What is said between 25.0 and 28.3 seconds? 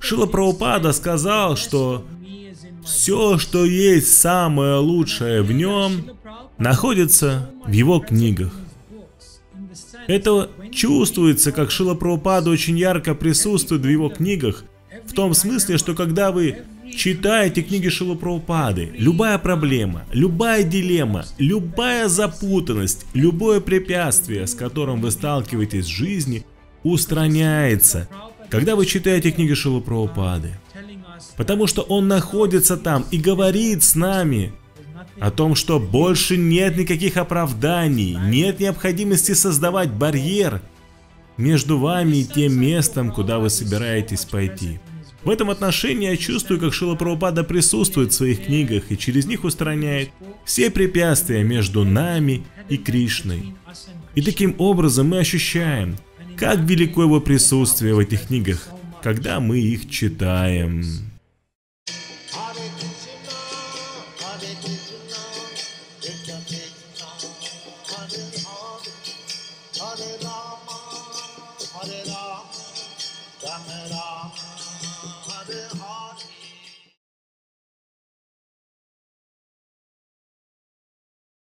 вы сталкиваетесь в жизни, устраняется,